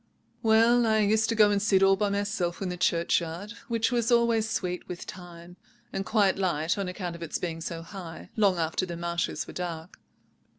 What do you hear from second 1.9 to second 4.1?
by myself in the churchyard, which